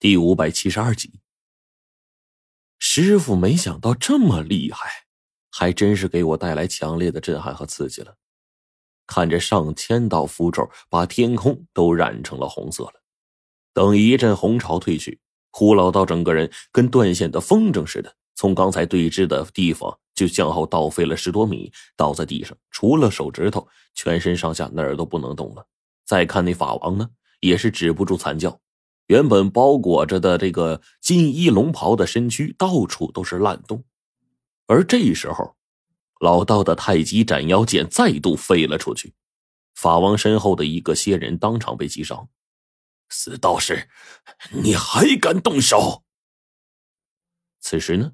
[0.00, 1.20] 第五百七十二集，
[2.78, 4.88] 师傅没想到这么厉害，
[5.50, 8.16] 还真是给我带来强烈的震撼和刺激了。
[9.06, 12.94] 看着上千道符咒把天空都染成了红色了，
[13.74, 25.66] 等一阵红潮退去，胡老道整个人跟断线的风筝似的，从刚才对峙的地方就向后倒飞了十多米，倒在地上，除了手指头，全身上下哪儿都不能动了。
[26.06, 27.10] 再看那法王呢，
[27.40, 28.58] 也是止不住惨叫。
[29.10, 33.82] 原本包裹着的这个金衣龙袍的身躯到处都是烂洞，
[34.68, 35.56] 而这时候，
[36.20, 39.12] 老道的太极斩妖剑再度飞了出去，
[39.74, 42.28] 法王身后的一个仙人当场被击伤。
[43.08, 43.88] 死道士，
[44.52, 46.04] 你还敢动手？
[47.58, 48.12] 此时呢，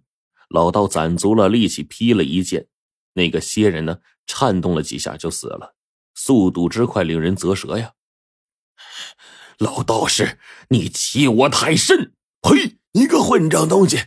[0.48, 2.68] 老道攒足了力气劈了一剑，
[3.12, 5.76] 那个仙人呢颤动了几下就死了，
[6.14, 7.92] 速度之快令人啧舌呀。
[9.58, 10.38] 老道士，
[10.68, 12.12] 你欺我太甚！
[12.42, 12.76] 呸！
[12.92, 14.00] 你个混账东西！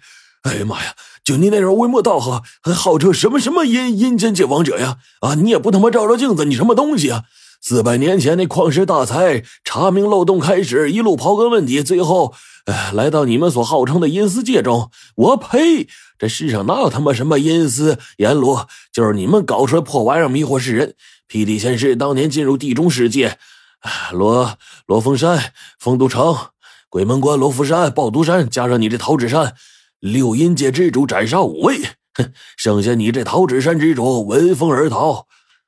[0.44, 0.96] 哎呀妈呀！
[1.24, 4.98] 就你那种微末道行，还号称什么什么阴阴间界王者呀？
[5.22, 7.24] 啊，你也不他妈照照镜子，你什么东西啊？
[7.62, 12.34] 四百年前那旷世大才查明漏洞开始，一路刨根问底，最后，
[12.66, 14.90] 哎，来到你们所号称的阴司界中。
[15.16, 15.88] 我呸！
[16.18, 18.68] 这世上哪有他妈什么阴司阎罗？
[18.94, 20.96] 就是你们搞出来破玩意儿迷惑世人。
[21.28, 23.38] 霹雳仙师当年进入地中世界。
[24.12, 26.36] 罗罗峰山、丰都城、
[26.90, 29.56] 鬼门关、罗浮山、爆毒山，加上你这桃纸山，
[30.00, 31.82] 六阴界之主斩杀五位，
[32.14, 35.28] 哼，剩下你这桃纸山之主闻风而逃。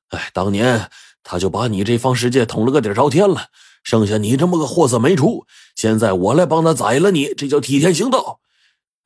[0.10, 0.90] 哎，当年
[1.24, 3.46] 他就把你这方世界捅了个底朝天了，
[3.84, 5.46] 剩下你这么个货色没出。
[5.76, 8.42] 现在我来帮他宰了你，这叫替天行道。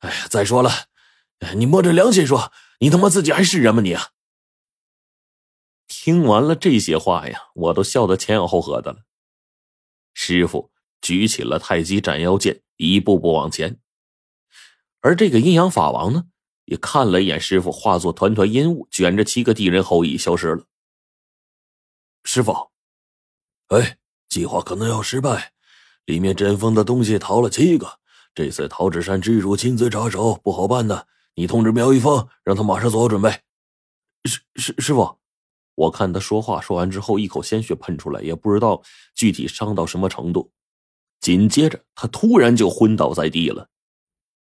[0.00, 0.70] 哎呀，再说了，
[1.54, 3.96] 你摸着良心说，你他妈自己还是人吗你？
[5.88, 9.00] 听完了这些话呀，我都笑得前仰后合的了。
[10.14, 10.70] 师傅
[11.00, 13.80] 举起了太极斩妖剑，一步步往前。
[15.00, 16.24] 而这个阴阳法王呢，
[16.64, 20.64] 也看了一眼师傅，化作团团阴雾，卷着七个地人后裔消失了。
[22.24, 22.70] 师傅，
[23.68, 23.98] 哎，
[24.28, 25.52] 计划可能要失败，
[26.04, 28.00] 里面阵风的东西逃了七个。
[28.34, 31.06] 这次桃纸山之主亲自插手，不好办的。
[31.34, 33.30] 你通知苗一峰，让他马上做好准备。
[34.24, 35.18] 师师师傅。
[35.76, 38.82] 我看他说话，说完之后一口鲜血喷出来，也不知道
[39.14, 40.50] 具体伤到什么程度。
[41.20, 43.68] 紧接着，他突然就昏倒在地了。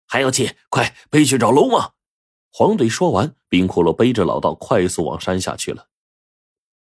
[0.07, 0.51] 还要气？
[0.69, 1.93] 快背去找龙王！
[2.51, 5.87] 黄队说完，冰骷髅背着老道快速往山下去了。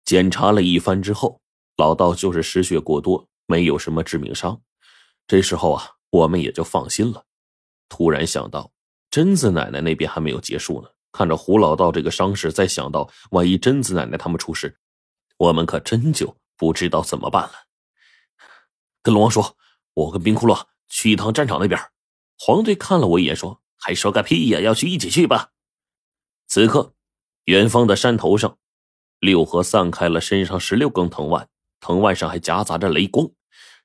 [0.03, 1.41] 检查了一番之后，
[1.77, 4.61] 老道就是失血过多，没有什么致命伤。
[5.27, 7.25] 这时候啊，我们也就放心了。
[7.87, 8.71] 突然想到，
[9.09, 10.89] 贞子奶奶那边还没有结束呢。
[11.15, 14.77] 看着胡老道这个伤势，再想到万一贞子奶奶他们出事，
[15.37, 17.53] 我们可真就不知道怎么办了。
[19.01, 19.55] 跟龙王说，
[19.93, 21.79] 我跟冰骷髅去一趟战场那边。
[22.37, 24.59] 黄队看了我一眼，说：“还说个屁呀！
[24.59, 25.51] 要去一起去吧。”
[26.47, 26.93] 此刻，
[27.45, 28.57] 远方的山头上，
[29.21, 31.47] 六合散开了身上十六根藤蔓，
[31.79, 33.29] 藤蔓上还夹杂着雷光。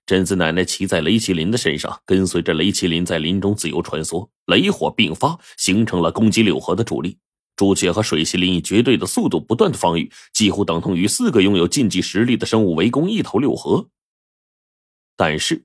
[0.06, 7.19] 贞子奶奶骑在雷麒麟的身上，跟随着雷麒麟在林中自由穿梭，雷火并发，形成了攻击六合的主力。
[7.55, 13.89] 朱雀和水麒麟以绝对的速度不断的防御，几乎等同于四个拥有禁忌实力的生物围攻一头六合。
[15.16, 15.65] 但是，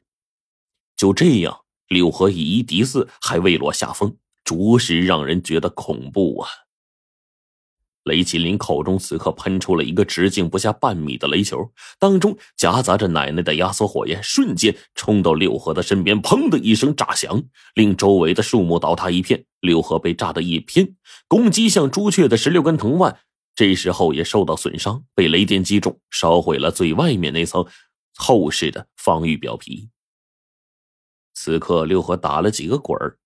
[0.97, 6.49] 就这样，六合以一敌四，还未落下风，着实让人觉得恐怖啊！
[8.05, 19.43] 雷麒麟口中此刻喷出了一个直径不下半米的雷球，当中夹杂着奶奶的压缩火焰，瞬间冲到六合的身边，砰的一声炸响，令周围的树木倒塌一片。
[19.59, 20.95] 六合被炸得一偏，
[21.27, 23.17] 攻击向朱雀的十六根藤蔓，
[23.55, 27.65] 这时候也受到损伤，被雷电击中，烧毁了最外面那层
[28.15, 29.89] 厚实的防御表皮。
[31.33, 33.17] 此刻六合打了几个滚儿，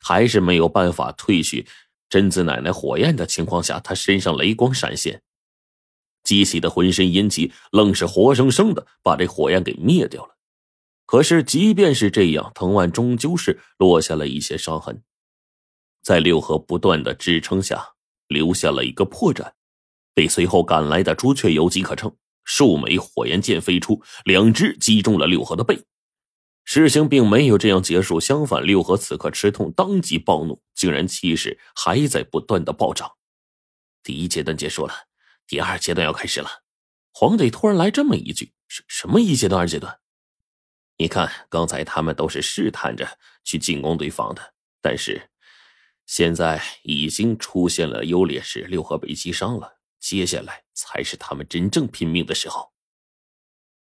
[0.00, 1.68] 还是没有办法退去。
[2.08, 5.22] 贞子奶奶火焰的情况下，他身上雷光闪现，
[6.24, 10.36] 激起的浑身阴气愣是活生生的把这火焰给灭掉了。
[11.04, 15.02] 可是，即便是这样，藤蔓终究是落下了一些伤痕，
[16.02, 17.94] 在六合不断的支撑下，
[18.26, 19.52] 留下了一个破绽，
[20.14, 22.14] 被随后赶来的朱雀有机可乘，
[22.44, 25.82] 数枚火焰剑飞出，两只击中了六合的背。
[26.70, 33.12] 事情并没有这样结束，相反，六合此刻吃痛，当即暴怒，竟然气势还在不断的暴涨。
[34.02, 34.92] 第一阶段结束了，
[35.46, 36.62] 第二阶段要开始了。
[37.10, 39.98] 黄队突然来这么一句：“什什么一阶段、二阶段？
[40.98, 45.30] 你看，刚才他们都是试探着去进攻对方的，但是
[46.04, 52.70] 现在已经出现了优劣势，六合被击伤了，接下来才是他们真正拼命的时候。”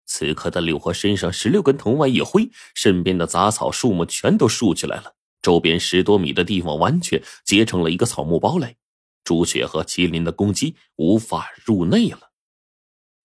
[0.06, 8.78] 此刻的六合身上十六根藤蔓一挥，身边的杂草树木全都竖起来了，周边十多米的地方完全结成了一个草木堡垒，
[9.24, 12.32] 朱雀和麒麟的攻击无法入内了。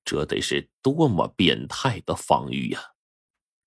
[0.04, 2.80] 这得是多么变态的防御呀！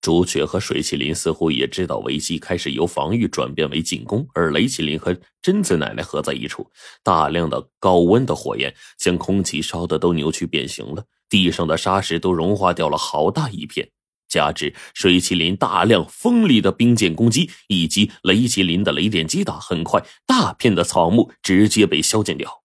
[0.02, 4.28] 朱雀和水麒麟似乎也知道危机，开始由防御转变为进攻。
[4.34, 6.70] 而雷麒麟和贞子奶奶合在一处，
[7.02, 13.90] 大量的高温的火焰将空气烧的都扭曲变形了，地上的沙石都融化掉了好大一片。
[14.30, 22.62] 加之水麒麟大量锋利的冰剑攻击，以及雷麒麟的雷电击打，很快大片的草木直接被消减掉。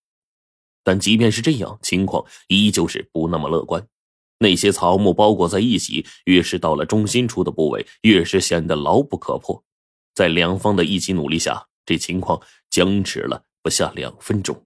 [0.84, 3.86] 但即便是这样，情况依旧是不那么乐观。
[4.38, 9.64] 那些草木包裹在一起，越是到了中心处的部位，越是显得牢不可破。
[10.14, 12.38] 在两方的一起努力下，这情况
[12.68, 14.62] 僵持了不下两分钟。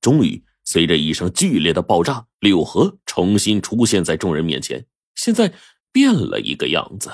[0.00, 4.86] 终于，随着一声剧烈的爆炸，柳河重新出现在众人面前。
[5.14, 5.52] 现在
[5.92, 7.10] 变了一个样子，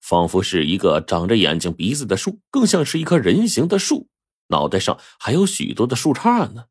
[0.00, 4.08] 仿佛是一个长着眼睛鼻子的树，更像是一棵人形的树，
[4.48, 6.66] 脑袋上还有许多的树杈呢。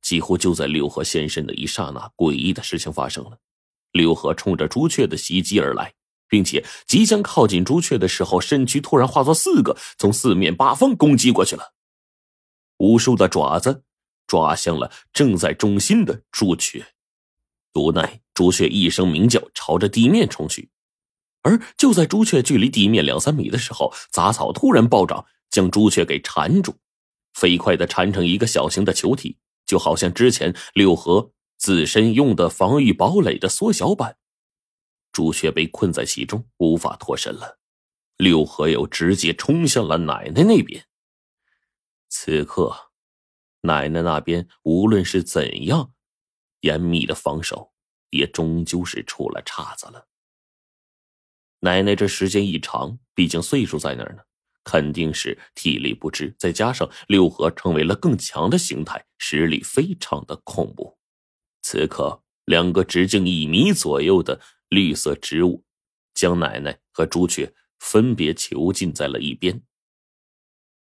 [0.00, 3.38] 几乎就在六合现身的一刹那，诡异的事情发生了。
[3.92, 5.92] 六合冲着朱雀的袭击而来，
[6.28, 11.74] 并且即将靠近朱雀的时候，身躯突然化作四个，从四面八方攻击过去了。
[12.78, 13.84] 无数的爪子
[14.32, 16.94] 抓向了正在中心的朱雀。
[17.74, 20.70] 无奈，朱雀一声鸣叫，朝着地面冲去。
[21.42, 26.76] 而就在朱雀距离地面两三米的时候，杂草突然暴涨，将朱雀给缠住，
[27.34, 29.36] 飞快的缠成一个小型的球体。
[29.66, 34.16] 就好像之前六合自身用的防御堡垒的缩小版，
[35.12, 37.58] 朱雀被困在其中，无法脱身了。
[38.16, 40.86] 六合又直接冲向了奶奶那边。
[42.08, 42.91] 此刻，
[43.62, 45.92] 奶奶那边无论是怎样
[46.60, 47.72] 严密的防守，
[48.10, 50.06] 也终究是出了岔子了。
[51.60, 54.22] 奶奶这时间一长，毕竟岁数在那儿呢。
[54.64, 60.96] 肯定是体力不支，再加上六合成为了更强的形态，实力非常的恐怖。
[61.62, 65.64] 此刻，两个直径一米左右的绿色植物，
[66.14, 69.64] 将奶奶和朱雀分别囚禁在了一边。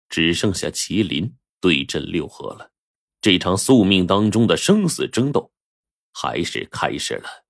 [0.09, 1.33] 只剩下麒麟
[1.63, 2.71] 对阵六合了，
[3.21, 5.49] 这场宿命当中的生死争斗，
[6.11, 7.42] 还是开始了。